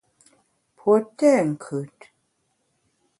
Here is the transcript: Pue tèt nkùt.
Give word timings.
Pue 0.77 0.97
tèt 1.17 1.43
nkùt. 1.51 1.97